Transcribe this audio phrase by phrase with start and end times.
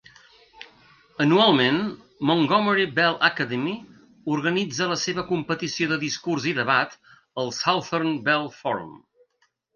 [1.25, 1.75] Anualment,
[2.29, 3.75] Montgomery Bell Academy
[4.37, 6.99] organitza la seva competició de discurs i debat,
[7.45, 8.93] el Southern Bell Forum.